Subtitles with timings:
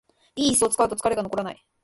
[0.35, 1.63] 良いイスを使うと疲れが残らない